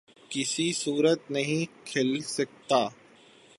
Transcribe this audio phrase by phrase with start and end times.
[0.31, 2.87] کسی صورت نہیں کھل سکتا